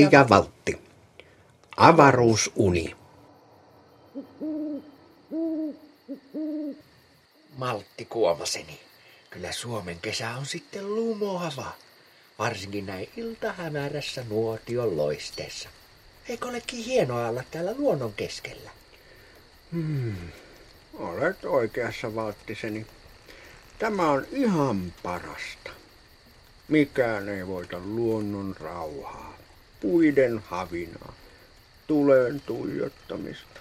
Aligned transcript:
Maltti 0.00 0.08
ja 0.12 0.28
Valtti. 0.28 0.78
Avaruusuni. 1.76 2.96
Maltti 7.58 8.04
Kuomaseni. 8.04 8.89
Kyllä 9.30 9.52
Suomen 9.52 9.98
kesä 10.02 10.30
on 10.30 10.46
sitten 10.46 10.94
lumoava. 10.94 11.72
Varsinkin 12.38 12.86
näin 12.86 13.08
iltahämärässä 13.16 14.24
nuotion 14.28 14.96
loisteessa. 14.96 15.68
Eikö 16.28 16.48
olekin 16.48 16.84
hienoa 16.84 17.28
olla 17.28 17.42
täällä 17.50 17.74
luonnon 17.78 18.12
keskellä? 18.12 18.70
Hmm. 19.72 20.16
Olet 20.94 21.44
oikeassa, 21.44 22.14
Valttiseni. 22.14 22.86
Tämä 23.78 24.10
on 24.10 24.26
ihan 24.32 24.92
parasta. 25.02 25.70
Mikään 26.68 27.28
ei 27.28 27.46
voita 27.46 27.78
luonnon 27.78 28.56
rauhaa, 28.60 29.38
puiden 29.80 30.38
havinaa, 30.38 31.12
tuleen 31.86 32.40
tuijottamista, 32.40 33.60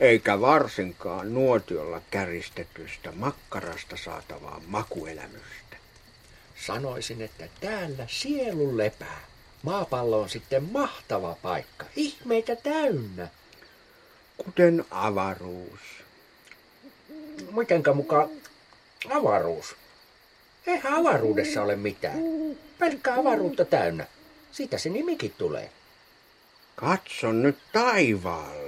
eikä 0.00 0.40
varsinkaan 0.40 1.34
nuotiolla 1.34 2.00
käristetystä 2.10 3.12
makkarasta 3.12 3.96
saatavaa 3.96 4.60
makuelämystä. 4.66 5.76
Sanoisin, 6.66 7.22
että 7.22 7.48
täällä 7.60 8.06
sielu 8.06 8.76
lepää. 8.76 9.20
Maapallo 9.62 10.20
on 10.20 10.28
sitten 10.28 10.72
mahtava 10.72 11.36
paikka, 11.42 11.86
ihmeitä 11.96 12.56
täynnä. 12.56 13.28
Kuten 14.36 14.84
avaruus. 14.90 15.80
Mitenkä 17.56 17.92
mukaan 17.92 18.28
avaruus? 19.10 19.76
Eihän 20.66 20.94
avaruudessa 20.94 21.62
ole 21.62 21.76
mitään. 21.76 22.18
Pelkkää 22.78 23.14
avaruutta 23.14 23.64
täynnä. 23.64 24.06
Siitä 24.52 24.78
se 24.78 24.88
nimikin 24.88 25.34
tulee. 25.38 25.70
Katso 26.76 27.32
nyt 27.32 27.58
taivaalle. 27.72 28.67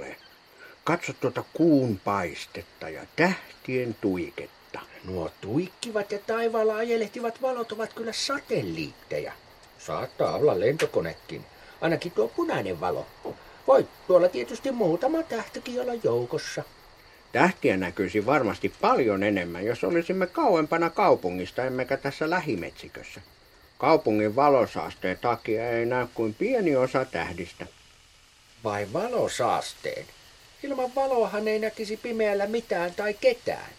Katso 0.83 1.13
tuota 1.13 1.43
kuun 1.53 1.99
paistetta 2.03 2.89
ja 2.89 3.01
tähtien 3.15 3.95
tuiketta. 4.01 4.79
Nuo 5.03 5.31
tuikkivat 5.41 6.11
ja 6.11 6.19
taivaalla 6.19 6.75
ajelehtivat 6.75 7.41
valot 7.41 7.71
ovat 7.71 7.93
kyllä 7.93 8.13
satelliitteja. 8.13 9.33
Saattaa 9.79 10.35
olla 10.35 10.59
lentokonekin. 10.59 11.45
Ainakin 11.81 12.11
tuo 12.11 12.27
punainen 12.27 12.79
valo. 12.79 13.05
Voi 13.67 13.87
tuolla 14.07 14.29
tietysti 14.29 14.71
muutama 14.71 15.23
tähtikin 15.23 15.81
olla 15.81 15.93
joukossa. 16.03 16.63
Tähtiä 17.31 17.77
näkyisi 17.77 18.25
varmasti 18.25 18.73
paljon 18.81 19.23
enemmän, 19.23 19.65
jos 19.65 19.83
olisimme 19.83 20.27
kauempana 20.27 20.89
kaupungista, 20.89 21.65
emmekä 21.65 21.97
tässä 21.97 22.29
lähimetsikössä. 22.29 23.21
Kaupungin 23.77 24.35
valosaasteen 24.35 25.17
takia 25.17 25.69
ei 25.69 25.85
näy 25.85 26.07
kuin 26.13 26.33
pieni 26.33 26.75
osa 26.75 27.05
tähdistä. 27.05 27.67
Vai 28.63 28.87
valosaasteen? 28.93 30.05
Ilman 30.63 30.95
valoahan 30.95 31.47
ei 31.47 31.59
näkisi 31.59 31.97
pimeällä 31.97 32.47
mitään 32.47 32.93
tai 32.93 33.13
ketään. 33.13 33.69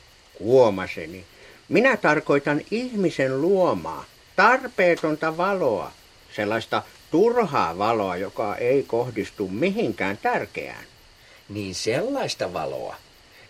Huomaseni. 0.41 1.25
Minä 1.69 1.97
tarkoitan 1.97 2.61
ihmisen 2.70 3.41
luomaa, 3.41 4.05
tarpeetonta 4.36 5.36
valoa, 5.36 5.92
sellaista 6.36 6.83
turhaa 7.10 7.78
valoa, 7.78 8.16
joka 8.16 8.56
ei 8.56 8.83
kohdistu 8.83 9.48
mihinkään 9.48 10.19
tärkeään. 10.22 10.84
Niin 11.48 11.75
sellaista 11.75 12.53
valoa. 12.53 12.97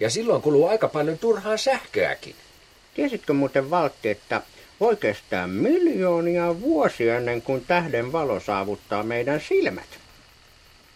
Ja 0.00 0.10
silloin 0.10 0.42
kuluu 0.42 0.66
aika 0.66 0.88
paljon 0.88 1.18
turhaa 1.18 1.56
sähköäkin. 1.56 2.34
Tiesitkö 2.94 3.32
muuten 3.32 3.70
Valtti, 3.70 4.08
että 4.08 4.42
voi 4.80 4.96
kestää 4.96 5.46
miljoonia 5.46 6.60
vuosia 6.60 7.16
ennen 7.16 7.42
kuin 7.42 7.64
tähden 7.64 8.12
valo 8.12 8.40
saavuttaa 8.40 9.02
meidän 9.02 9.40
silmät? 9.40 10.01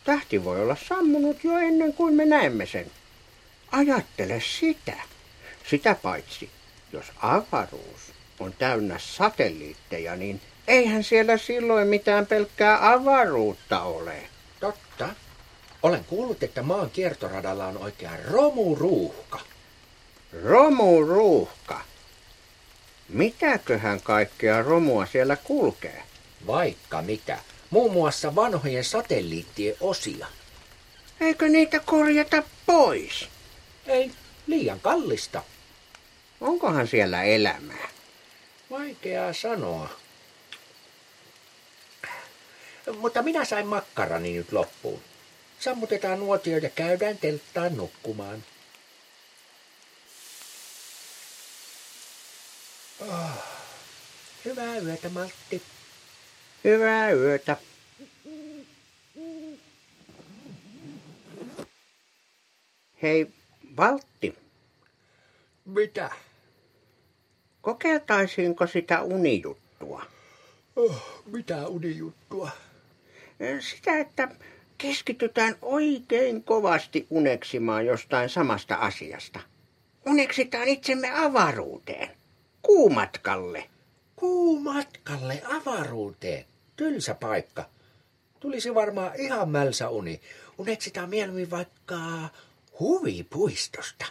Tähti 0.06 0.44
voi 0.44 0.62
olla 0.62 0.76
sammunut 0.88 1.44
jo 1.44 1.58
ennen 1.58 1.94
kuin 1.94 2.14
me 2.14 2.24
näemme 2.24 2.66
sen. 2.66 2.90
Ajattele 3.72 4.42
sitä. 4.60 4.96
Sitä 5.70 5.96
paitsi, 6.02 6.50
jos 6.92 7.04
avaruus 7.16 8.12
on 8.40 8.52
täynnä 8.52 8.98
satelliitteja, 8.98 10.16
niin 10.16 10.40
eihän 10.68 11.04
siellä 11.04 11.36
silloin 11.36 11.88
mitään 11.88 12.26
pelkkää 12.26 12.92
avaruutta 12.92 13.80
ole. 13.80 14.16
Totta. 14.60 15.08
Olen 15.82 16.04
kuullut, 16.04 16.42
että 16.42 16.62
maan 16.62 16.90
kiertoradalla 16.90 17.66
on 17.66 17.78
oikea 17.78 18.12
romuruuhka. 18.30 19.40
Romuruuhka? 20.42 21.80
Mitäköhän 23.08 24.00
kaikkea 24.00 24.62
romua 24.62 25.06
siellä 25.06 25.36
kulkee? 25.36 26.02
Vaikka 26.46 27.02
mitä. 27.02 27.38
Muun 27.71 27.93
muassa 27.93 28.34
vanhojen 28.34 28.84
satelliittien 28.84 29.77
osia. 29.81 30.27
Eikö 31.21 31.49
niitä 31.49 31.81
korjata 31.81 32.43
pois? 32.66 33.28
Ei, 33.87 34.10
liian 34.47 34.81
kallista. 34.81 35.43
Onkohan 36.41 36.88
siellä 36.88 37.22
elämää? 37.22 37.88
Vaikeaa 38.71 39.32
sanoa. 39.32 39.88
Mutta 42.99 43.22
minä 43.22 43.44
sain 43.44 43.66
makkarani 43.66 44.33
nyt 44.33 44.53
loppuun. 44.53 45.03
Sammutetaan 45.59 46.21
nuotio 46.21 46.59
ja 46.59 46.71
käydään 46.71 47.19
telttaan 47.19 47.77
nukkumaan. 47.77 48.44
Oh. 53.00 53.31
Hyvää 54.44 54.78
yötä, 54.78 55.09
Maltti. 55.09 55.62
Hyvää 56.64 57.10
yötä. 57.12 57.56
Hei, 63.02 63.26
Valtti. 63.76 64.34
Mitä? 65.64 66.10
Kokeiltaisiinko 67.60 68.66
sitä 68.66 69.02
unijuttua? 69.02 70.06
Oh, 70.76 71.22
mitä 71.26 71.68
unijuttua? 71.68 72.50
Sitä, 73.60 73.98
että 73.98 74.28
keskitytään 74.78 75.56
oikein 75.62 76.44
kovasti 76.44 77.06
uneksimaan 77.10 77.86
jostain 77.86 78.28
samasta 78.28 78.74
asiasta. 78.74 79.40
Uneksitaan 80.06 80.68
itsemme 80.68 81.10
avaruuteen, 81.14 82.10
kuumatkalle. 82.62 83.70
Kuumatkalle 84.16 85.43
avaruuteen? 85.44 86.44
Tylsä 86.77 87.15
paikka. 87.15 87.65
Tulisi 88.41 88.75
varmaan 88.75 89.21
ihan 89.21 89.49
mälsä 89.49 89.88
uni. 89.88 90.21
Uneksitaan 90.59 91.10
mieluummin 91.10 91.50
vaikka 91.50 91.99
huvipuistosta. 92.81 94.06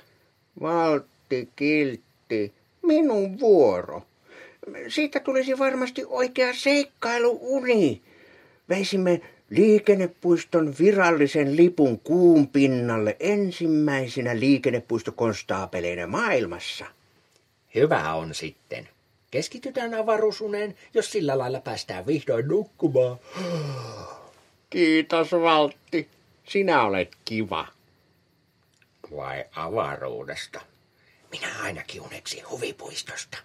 Valtti, 0.62 1.50
kiltti, 1.56 2.54
minun 2.82 3.40
vuoro. 3.40 4.06
Siitä 4.88 5.20
tulisi 5.20 5.60
varmasti 5.60 6.04
oikea 6.08 6.54
seikkailuuni. 6.54 8.02
Veisimme 8.70 9.22
liikennepuiston 9.50 10.76
virallisen 10.80 11.56
lipun 11.58 12.00
kuun 12.00 12.48
pinnalle 12.48 13.16
ensimmäisenä 13.20 14.40
liikennepuistokonstaapeleina 14.40 16.08
maailmassa. 16.08 16.86
Hyvä 17.76 18.14
on 18.14 18.34
sitten. 18.34 18.95
Keskitytään 19.32 19.94
avaruusuneen, 19.94 20.76
jos 20.94 21.12
sillä 21.12 21.38
lailla 21.38 21.60
päästään 21.60 22.08
vihdoin 22.08 22.48
nukkumaan. 22.48 23.18
Kiitos 24.70 25.32
Valtti. 25.32 26.10
Sinä 26.50 26.84
olet 26.84 27.16
kiva. 27.26 27.68
Vai 29.16 29.46
avaruudesta? 29.56 30.62
Minä 31.32 31.48
ainakin 31.62 32.02
uneksin 32.02 32.50
huvipuistosta. 32.50 33.38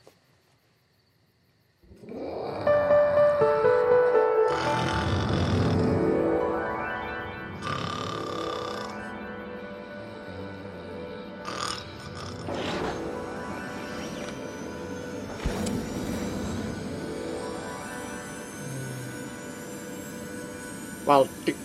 Valtti, 21.07 21.57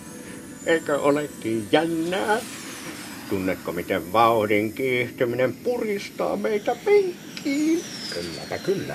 eikö 0.66 1.00
olekin 1.00 1.68
jännää? 1.72 2.38
Tunnetko, 3.28 3.72
miten 3.72 4.12
vauhdin 4.12 4.72
kiihtyminen 4.72 5.54
puristaa 5.54 6.36
meitä 6.36 6.76
penkkiin? 6.84 7.80
Kylläpä 8.14 8.58
kyllä. 8.58 8.94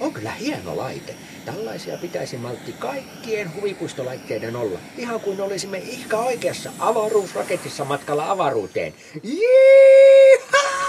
On 0.00 0.12
kyllä 0.12 0.30
hieno 0.30 0.76
laite. 0.76 1.14
Tällaisia 1.44 1.96
pitäisi 1.96 2.36
maltti 2.36 2.72
kaikkien 2.72 3.54
huvipuistolaitteiden 3.54 4.56
olla. 4.56 4.78
Ihan 4.98 5.20
kuin 5.20 5.40
olisimme 5.40 5.78
ihka 5.78 6.16
oikeassa 6.18 6.72
avaruusraketissa 6.78 7.84
matkalla 7.84 8.30
avaruuteen. 8.30 8.94
Jihaa! 9.22 10.80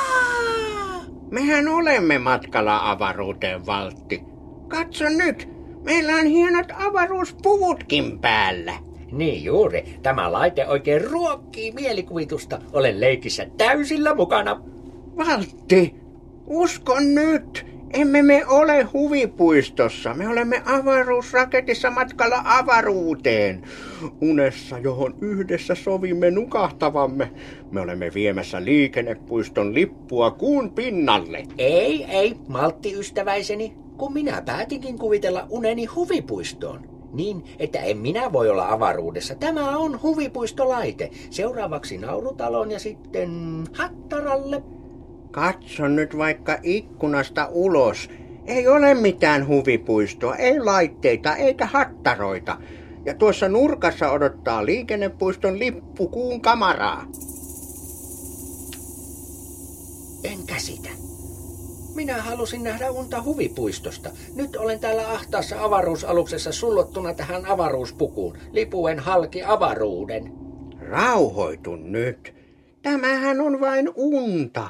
Mehän 1.32 1.68
olemme 1.68 2.18
matkalla 2.18 2.92
avaruuteen, 2.92 3.66
Valtti. 3.66 4.22
Katso 4.68 5.10
nyt, 5.10 5.48
meillä 5.84 6.16
on 6.16 6.26
hienot 6.26 6.68
avaruuspuvutkin 6.88 8.20
päällä. 8.20 8.74
Niin 9.12 9.44
juuri. 9.44 9.84
Tämä 10.04 10.32
laite 10.32 10.68
oikein 10.68 11.12
ruokkii 11.12 11.72
mielikuvitusta. 11.72 12.60
Olen 12.74 13.02
leikissä 13.02 13.46
täysillä 13.58 14.16
mukana. 14.16 14.62
Valtti, 15.18 15.96
usko 16.48 17.00
nyt. 17.00 17.66
Emme 17.94 18.22
me 18.22 18.46
ole 18.48 18.84
huvipuistossa. 18.84 20.14
Me 20.14 20.28
olemme 20.28 20.62
avaruusraketissa 20.66 21.92
matkalla 21.92 22.42
avaruuteen. 22.46 23.62
Unessa, 24.22 24.80
johon 24.80 25.16
yhdessä 25.22 25.76
sovimme 25.76 26.32
nukahtavamme. 26.32 27.32
Me 27.72 27.82
olemme 27.82 28.12
viemässä 28.14 28.66
liikennepuiston 28.66 29.74
lippua 29.74 30.32
kuun 30.32 30.72
pinnalle. 30.72 31.44
Ei, 31.58 32.06
ei, 32.06 32.36
maltti 32.48 32.94
ystäväiseni, 33.00 33.74
kun 34.02 34.14
minä 34.14 34.42
päätinkin 34.42 35.00
kuvitella 35.00 35.48
uneni 35.50 35.86
huvipuistoon. 35.86 36.82
Niin, 37.14 37.44
että 37.60 37.80
en 37.80 37.98
minä 37.98 38.34
voi 38.34 38.50
olla 38.50 38.70
avaruudessa. 38.70 39.36
Tämä 39.36 39.78
on 39.78 40.02
huvipuistolaite. 40.02 41.12
Seuraavaksi 41.30 41.98
naurutaloon 41.98 42.72
ja 42.72 42.80
sitten 42.80 43.64
Hattaralle. 43.74 44.64
Katso 45.32 45.88
nyt 45.88 46.18
vaikka 46.18 46.58
ikkunasta 46.64 47.48
ulos. 47.52 48.10
Ei 48.46 48.68
ole 48.68 48.94
mitään 48.94 49.48
huvipuistoa, 49.48 50.36
ei 50.36 50.60
laitteita 50.60 51.36
eikä 51.36 51.66
hattaroita. 51.66 52.58
Ja 53.06 53.14
tuossa 53.14 53.50
nurkassa 53.50 54.12
odottaa 54.12 54.66
liikennepuiston 54.66 55.60
lippu 55.60 56.08
kuun 56.08 56.42
kamaraa. 56.42 57.06
En 60.24 60.40
käsitä. 60.48 60.90
Minä 61.96 62.22
halusin 62.22 62.64
nähdä 62.64 62.92
unta 62.92 63.22
huvipuistosta. 63.24 64.10
Nyt 64.36 64.56
olen 64.56 64.80
täällä 64.80 65.12
ahtaassa 65.12 65.64
avaruusaluksessa 65.64 66.52
sullottuna 66.52 67.14
tähän 67.14 67.46
avaruuspukuun. 67.46 68.38
Lipuen 68.52 69.00
halki 69.00 69.44
avaruuden. 69.44 70.34
Rauhoitu 70.80 71.76
nyt. 71.76 72.34
Tämähän 72.82 73.42
on 73.42 73.62
vain 73.62 73.90
unta. 73.96 74.70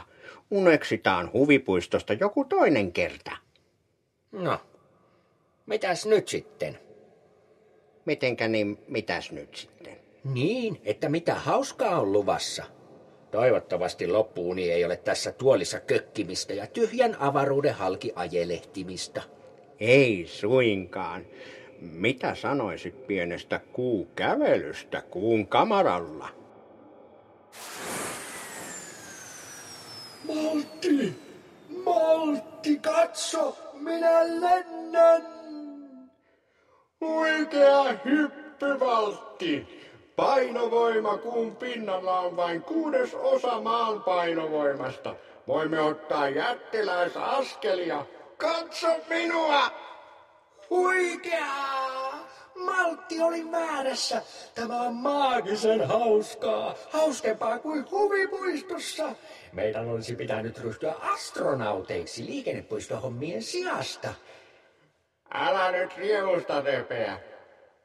Uneksitaan 0.51 1.29
huvipuistosta 1.33 2.13
joku 2.13 2.45
toinen 2.45 2.91
kerta. 2.91 3.31
No, 4.31 4.59
mitäs 5.65 6.05
nyt 6.05 6.27
sitten? 6.27 6.79
Mitenkä 8.05 8.47
niin, 8.47 8.77
mitäs 8.87 9.31
nyt 9.31 9.55
sitten? 9.55 9.97
Niin, 10.23 10.81
että 10.83 11.09
mitä 11.09 11.35
hauskaa 11.35 12.01
on 12.01 12.11
luvassa. 12.11 12.63
Toivottavasti 13.31 14.07
loppuuni 14.07 14.71
ei 14.71 14.85
ole 14.85 14.97
tässä 14.97 15.31
tuolissa 15.31 15.79
kökkimistä 15.79 16.53
ja 16.53 16.67
tyhjän 16.67 17.15
avaruuden 17.19 17.73
halki 17.73 18.13
ajelehtimistä. 18.15 19.21
Ei 19.79 20.25
suinkaan. 20.27 21.25
Mitä 21.81 22.35
sanoisit 22.35 23.07
pienestä 23.07 23.59
kuukävelystä 23.73 25.01
kuun 25.01 25.47
kamaralla? 25.47 26.29
Maltti! 30.27 31.13
Maltti, 31.85 32.79
katso! 32.79 33.57
Minä 33.73 34.23
lennän! 34.41 35.27
Huikea 37.01 37.83
hyppyvaltti! 38.05 39.80
Painovoima 40.15 41.17
kuun 41.17 41.55
pinnalla 41.55 42.19
on 42.19 42.35
vain 42.35 42.61
kuudes 42.61 43.15
osa 43.15 43.61
maan 43.61 44.03
painovoimasta. 44.03 45.15
Voimme 45.47 45.81
ottaa 45.81 46.29
jättiläisaskelia. 46.29 48.05
Katso 48.37 48.87
minua! 49.09 49.71
Huikeaa! 50.69 52.27
Maltti 52.55 53.21
oli 53.21 53.51
väärässä. 53.51 54.21
Tämä 54.55 54.81
on 54.81 54.95
maagisen 54.95 55.87
hauskaa. 55.87 56.75
Hauskempaa 56.89 57.59
kuin 57.59 57.91
huvipuistossa. 57.91 59.15
Meidän 59.53 59.89
olisi 59.89 60.15
pitänyt 60.15 60.59
ryhtyä 60.59 60.95
astronauteiksi 61.01 62.25
liikennepuistohommien 62.25 63.43
sijasta. 63.43 64.13
Älä 65.33 65.71
nyt 65.71 65.97
riemusta 65.97 66.61
repeä. 66.61 67.19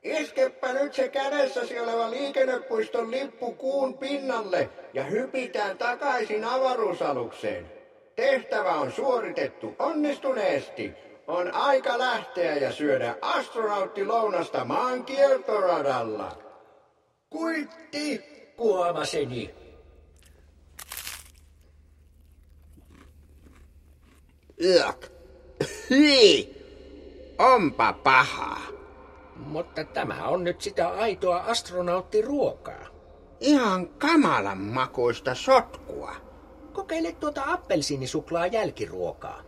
Iskepä 0.06 0.72
nyt 0.72 0.94
se 0.94 1.08
kädessäsi 1.08 1.80
oleva 1.80 2.10
liikennepuiston 2.10 3.10
lippu 3.10 3.52
kuun 3.52 3.98
pinnalle 3.98 4.70
ja 4.94 5.04
hypitään 5.04 5.78
takaisin 5.78 6.44
avaruusalukseen. 6.44 7.72
Tehtävä 8.16 8.74
on 8.74 8.92
suoritettu 8.92 9.74
onnistuneesti. 9.78 10.92
On 11.26 11.54
aika 11.54 11.98
lähteä 11.98 12.56
ja 12.56 12.72
syödä 12.72 13.16
astronauttilounasta 13.20 14.64
maan 14.64 15.04
kiertoradalla. 15.04 16.38
Kuitti, 17.30 18.18
kuomaseni. 18.56 19.54
Yök. 24.64 25.06
Hyi. 25.90 26.56
Onpa 27.38 27.92
pahaa. 27.92 28.76
Mutta 29.38 29.84
tämä 29.84 30.28
on 30.28 30.44
nyt 30.44 30.60
sitä 30.60 30.88
aitoa 30.88 31.36
astronauttiruokaa. 31.38 32.86
Ihan 33.40 33.88
kamalan 33.88 34.58
makuista 34.58 35.34
sotkua. 35.34 36.16
Kokeile 36.72 37.12
tuota 37.12 37.42
appelsiinisuklaa 37.46 38.46
jälkiruokaa. 38.46 39.42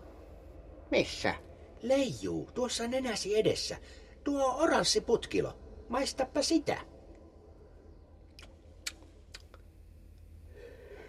Missä? 0.90 1.34
Leijuu, 1.82 2.50
tuossa 2.54 2.88
nenäsi 2.88 3.38
edessä. 3.38 3.76
Tuo 4.24 4.54
oranssi 4.58 5.00
putkilo. 5.00 5.58
Maistappa 5.88 6.42
sitä. 6.42 6.80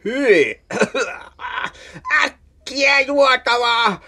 Hyi! 0.05 0.61
Äkkiä 2.23 2.99
juotavaa! 2.99 4.01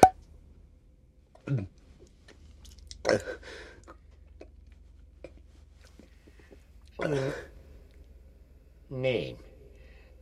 Niin. 8.89 9.39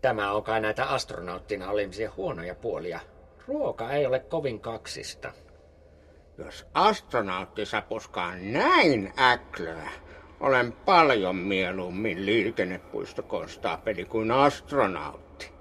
Tämä 0.01 0.31
on 0.31 0.43
kai 0.43 0.61
näitä 0.61 0.85
astronauttina 0.85 1.69
olemisen 1.69 2.15
huonoja 2.15 2.55
puolia. 2.55 2.99
Ruoka 3.47 3.91
ei 3.91 4.05
ole 4.05 4.19
kovin 4.19 4.59
kaksista. 4.59 5.33
Jos 6.37 6.67
astronautti 6.73 7.65
sapuskaa 7.65 8.35
näin 8.35 9.13
äklöä, 9.19 9.89
olen 10.39 10.71
paljon 10.71 11.35
mieluummin 11.35 12.25
liikennepuistokonstaapeli 12.25 14.05
kuin 14.05 14.31
astronautti. 14.31 15.51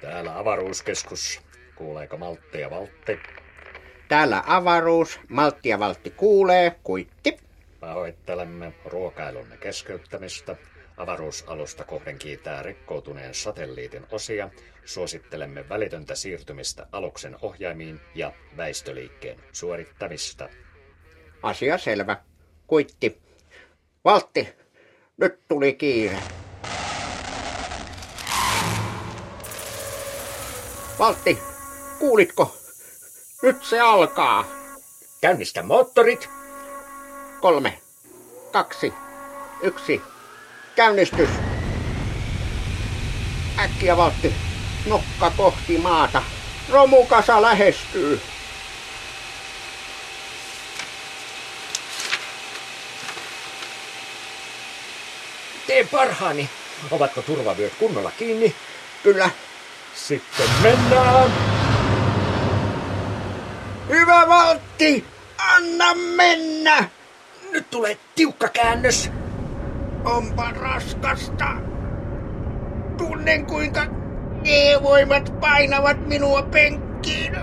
Täällä 0.00 0.38
avaruuskeskus. 0.38 1.40
Kuuleeko 1.76 2.16
Maltti 2.16 2.60
ja 2.60 2.70
Valtti? 2.70 3.18
Täällä 4.08 4.42
avaruus, 4.46 5.20
Maltti 5.28 5.68
ja 5.68 5.78
Valtti 5.78 6.10
kuulee, 6.10 6.76
kuitti. 6.82 7.38
Pahoittelemme 7.80 8.72
ruokailunne 8.84 9.56
keskeyttämistä. 9.56 10.56
Avaruusalusta 10.96 11.84
kohden 11.84 12.18
kiitää 12.18 12.62
rikkoutuneen 12.62 13.34
satelliitin 13.34 14.06
osia. 14.10 14.50
Suosittelemme 14.84 15.68
välitöntä 15.68 16.14
siirtymistä 16.14 16.86
aluksen 16.92 17.36
ohjaimiin 17.42 18.00
ja 18.14 18.32
väistöliikkeen 18.56 19.40
suorittamista. 19.52 20.48
Asia 21.42 21.78
selvä. 21.78 22.16
Kuitti. 22.66 23.20
Valtti, 24.04 24.48
nyt 25.16 25.40
tuli 25.48 25.74
kiire. 25.74 26.16
Valtti, 30.98 31.38
kuulitko? 31.98 32.57
Nyt 33.42 33.64
se 33.64 33.80
alkaa. 33.80 34.44
Käynnistä 35.20 35.62
moottorit. 35.62 36.30
Kolme, 37.40 37.80
kaksi, 38.52 38.92
yksi. 39.62 40.02
Käynnistys. 40.76 41.28
Äkkiä 43.58 43.96
Valtti. 43.96 44.34
Nokka 44.86 45.32
kohti 45.36 45.78
maata. 45.78 46.22
Romukasa 46.70 47.42
lähestyy. 47.42 48.20
Tee 55.66 55.84
parhaani. 55.84 56.50
Ovatko 56.90 57.22
turvavyöt 57.22 57.74
kunnolla 57.78 58.10
kiinni? 58.18 58.54
Kyllä. 59.02 59.30
Sitten 59.94 60.50
mennään! 60.62 61.47
Hyvä 63.88 64.28
Valtti! 64.28 65.04
Anna 65.54 65.94
mennä! 65.94 66.88
Nyt 67.52 67.70
tulee 67.70 67.98
tiukka 68.14 68.48
käännös. 68.48 69.10
Onpa 70.04 70.50
raskasta. 70.50 71.46
Tunnen 72.98 73.46
kuinka 73.46 73.86
G-voimat 74.44 75.40
painavat 75.40 76.06
minua 76.06 76.42
penkkiin. 76.42 77.36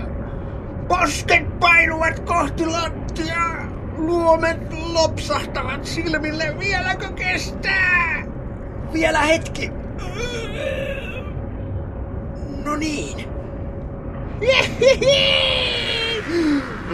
Posket 0.88 1.60
painuvat 1.60 2.20
kohti 2.20 2.66
lattiaa. 2.66 3.66
Luomet 3.96 4.72
lopsahtavat 4.92 5.84
silmille. 5.84 6.58
Vieläkö 6.58 7.12
kestää? 7.12 8.24
Vielä 8.92 9.18
hetki. 9.18 9.70
No 12.64 12.76
niin. 12.76 13.28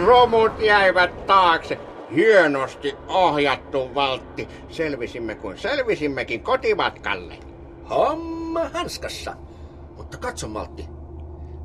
Romut 0.05 0.59
jäivät 0.59 1.25
taakse. 1.25 1.79
Hienosti 2.15 2.95
ohjattu 3.07 3.95
valtti. 3.95 4.47
Selvisimme 4.69 5.35
kuin 5.35 5.57
selvisimmekin 5.57 6.43
kotimatkalle. 6.43 7.37
Homma 7.89 8.69
hanskassa. 8.73 9.35
Mutta 9.97 10.17
katso 10.17 10.47
Maltti. 10.47 10.89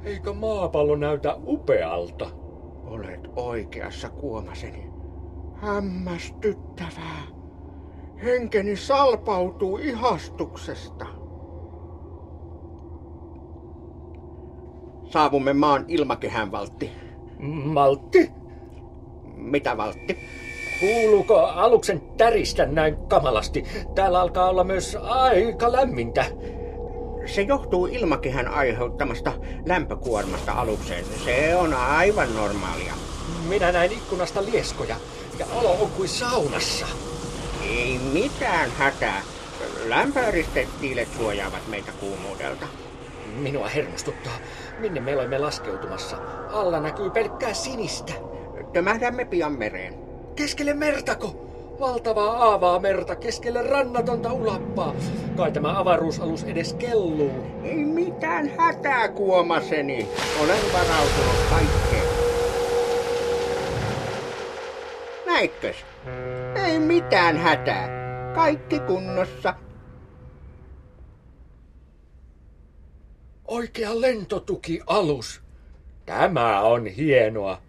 Eikö 0.05 0.33
maapallo 0.33 0.97
näytä 0.97 1.37
upealta? 1.47 2.31
Olet 2.85 3.31
oikeassa, 3.37 4.11
Kuomaseni. 4.11 4.91
Hämmästyttävää. 5.55 7.23
Henkeni 8.23 8.77
salpautuu 8.77 9.79
ihastuksesta. 9.79 11.07
Saavumme 15.05 15.53
maan 15.53 15.85
ilmakehään, 15.89 16.53
Valtti. 16.53 17.08
Maltti? 17.39 18.31
Mitä, 19.37 19.77
Valtti? 19.77 20.19
Kuuluuko 20.81 21.37
aluksen 21.39 22.01
täristä 22.17 22.67
näin 22.67 22.97
kamalasti? 22.97 23.65
Täällä 23.95 24.21
alkaa 24.21 24.49
olla 24.49 24.65
myös 24.65 24.97
aika 25.03 25.73
lämmintä. 25.73 26.25
Se 27.27 27.43
johtuu 27.43 27.87
ilmakehän 27.87 28.49
aiheuttamasta 28.49 29.33
lämpökuormasta 29.67 30.53
alukseen. 30.53 31.05
Se 31.25 31.57
on 31.57 31.75
aivan 31.75 32.35
normaalia. 32.35 32.95
Minä 33.49 33.73
näin 33.73 33.93
ikkunasta 33.93 34.45
lieskoja 34.45 34.97
ja 35.39 35.47
olo 35.55 35.73
on 35.83 35.91
kuin 35.91 36.09
saunassa. 36.09 36.87
Ei 37.71 38.01
mitään 38.13 38.71
hätää. 38.79 39.23
Lämpöeristetiilet 39.85 41.09
suojaavat 41.17 41.69
meitä 41.69 41.93
kuumuudelta. 42.01 42.67
Minua 43.37 43.69
hermostuttaa. 43.69 44.33
Minne 44.79 45.01
me 45.01 45.15
olemme 45.17 45.39
laskeutumassa? 45.39 46.17
Alla 46.53 46.81
näkyy 46.81 47.11
pelkkää 47.11 47.55
sinistä. 47.55 48.13
Tömähdämme 48.73 49.25
pian 49.25 49.53
mereen. 49.53 49.95
Keskelle 50.37 50.75
mertako? 50.75 51.45
Valtavaa 51.81 52.45
aavaa 52.45 52.79
merta 52.79 53.17
keskelle 53.17 53.63
rannatonta 53.63 54.33
ulappaa. 54.33 54.95
Kai 55.37 55.53
tämä 55.53 55.79
avaruusalus 55.79 56.45
edes 56.45 56.75
kelluu. 56.75 57.33
Ei 57.65 57.77
mitään 57.77 58.51
hätää, 58.59 59.09
Kuomaseni. 59.09 60.09
Olen 60.45 60.61
varautunut 60.73 61.37
kaikkeen. 61.51 62.09
Näitkös? 65.27 65.77
Ei 66.67 66.79
mitään 66.79 67.37
hätää. 67.37 67.89
Kaikki 68.35 68.81
kunnossa. 68.81 69.55
Oikea 73.49 74.01
lentotukialus. 74.01 75.41
Tämä 76.07 76.61
on 76.61 76.87
hienoa. 76.87 77.63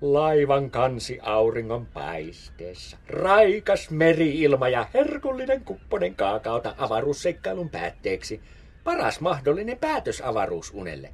Laivan 0.00 0.70
kansi 0.70 1.18
auringon 1.22 1.86
paisteessa. 1.86 2.96
Raikas 3.08 3.90
meriilma 3.90 4.68
ja 4.68 4.86
herkullinen 4.94 5.64
kupponen 5.64 6.14
kaakaota 6.14 6.74
avaruusseikkailun 6.78 7.70
päätteeksi. 7.70 8.40
Paras 8.84 9.20
mahdollinen 9.20 9.78
päätös 9.78 10.20
avaruusunelle. 10.20 11.10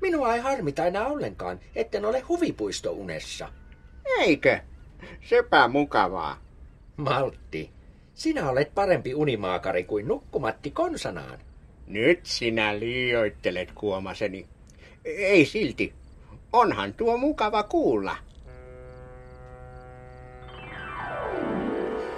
Minua 0.00 0.34
ei 0.34 0.40
harmita 0.40 0.86
enää 0.86 1.06
ollenkaan, 1.06 1.60
etten 1.74 2.04
ole 2.04 2.20
huvipuistounessa. 2.20 3.48
Eikö? 4.18 4.58
Sepä 5.28 5.68
mukavaa. 5.68 6.38
Maltti, 6.96 7.70
sinä 8.14 8.50
olet 8.50 8.74
parempi 8.74 9.14
unimaakari 9.14 9.84
kuin 9.84 10.08
nukkumatti 10.08 10.70
konsanaan. 10.70 11.38
Nyt 11.86 12.20
sinä 12.22 12.78
liioittelet, 12.78 13.72
Kuomaseni. 13.72 14.46
Ei 15.04 15.46
silti. 15.46 15.92
Onhan 16.52 16.94
tuo 16.94 17.16
mukava 17.16 17.62
kuulla. 17.62 18.16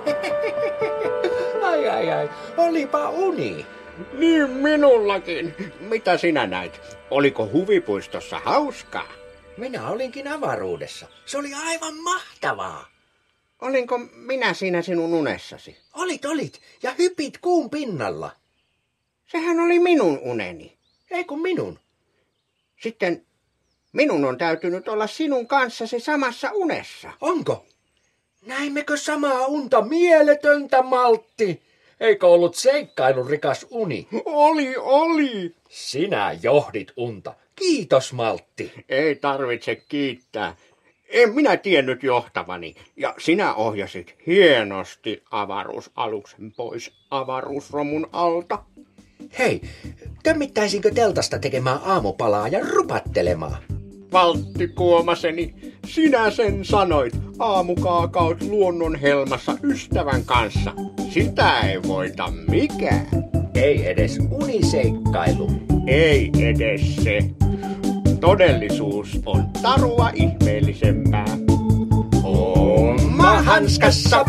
Ai 1.63 1.89
ai 1.89 2.11
ai, 2.11 2.31
olipa 2.57 3.11
uni. 3.11 3.67
Niin 4.13 4.51
minullakin. 4.51 5.55
Mitä 5.81 6.17
sinä 6.19 6.47
näit? 6.47 6.81
Oliko 7.11 7.49
huvipuistossa 7.53 8.39
hauskaa? 8.39 9.09
Minä 9.57 9.89
olinkin 9.89 10.29
avaruudessa. 10.29 11.07
Se 11.25 11.39
oli 11.39 11.55
aivan 11.55 11.95
mahtavaa. 11.97 12.89
Olinko 13.61 13.99
minä 14.15 14.55
siinä 14.55 14.83
sinun 14.83 15.15
unessasi? 15.15 15.77
Olit, 15.95 16.25
olit, 16.25 16.61
ja 16.83 16.95
hypit 16.99 17.39
kuun 17.39 17.71
pinnalla. 17.71 18.31
Sehän 19.27 19.61
oli 19.61 19.79
minun 19.79 20.19
uneni. 20.19 20.77
Ei 21.11 21.25
kun 21.25 21.43
minun. 21.43 21.79
Sitten 22.83 23.27
minun 23.93 24.25
on 24.25 24.39
täytynyt 24.39 24.89
olla 24.89 25.07
sinun 25.07 25.47
kanssasi 25.47 26.01
samassa 26.01 26.51
unessa. 26.53 27.13
Onko? 27.21 27.67
Näimmekö 28.47 28.97
samaa 28.97 29.47
unta 29.47 29.83
mieletöntä, 29.83 30.83
Maltti? 30.83 31.63
Eikö 32.01 32.27
ollut 32.27 32.55
seikkailun 32.55 33.31
rikas 33.31 33.67
uni? 33.71 34.09
Oli, 34.25 34.75
oli. 34.77 35.55
Sinä 35.69 36.39
johdit 36.43 36.93
unta. 36.97 37.35
Kiitos, 37.57 38.13
Maltti. 38.13 38.73
Ei 38.89 39.15
tarvitse 39.15 39.75
kiittää. 39.75 40.57
En 41.09 41.35
minä 41.35 41.57
tiennyt 41.57 42.03
johtavani. 42.03 42.75
Ja 42.97 43.15
sinä 43.19 43.55
ohjasit 43.55 44.15
hienosti 44.27 45.23
avaruusaluksen 45.31 46.53
pois 46.53 46.93
avaruusromun 47.11 48.09
alta. 48.13 48.65
Hei, 49.39 49.61
tömmittäisinkö 50.23 50.91
teltasta 50.91 51.39
tekemään 51.39 51.81
aamupalaa 51.85 52.49
ja 52.49 52.61
rupattelemaan? 52.71 53.57
Valtti 54.13 54.69
Kuomaseni, 54.69 55.55
sinä 55.87 56.31
sen 56.31 56.65
sanoit. 56.65 57.15
Aamukaakaut 57.39 58.43
luonnon 58.43 58.97
helmassa 58.97 59.57
ystävän 59.63 60.25
kanssa. 60.25 60.73
Sitä 61.11 61.61
ei 61.61 61.83
voita 61.83 62.33
mikään. 62.49 63.07
Ei 63.55 63.87
edes 63.87 64.19
uniseikkailu. 64.31 65.51
Ei 65.87 66.31
edes 66.39 66.97
se. 66.97 67.19
Todellisuus 68.21 69.21
on 69.27 69.45
tarua 69.63 70.11
ihmeellisempää. 70.15 71.39
Homma 72.23 73.43
hanskassa! 73.43 74.25